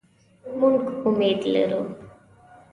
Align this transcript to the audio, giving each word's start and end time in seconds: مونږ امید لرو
مونږ 0.57 0.79
امید 1.07 1.39
لرو 1.53 1.81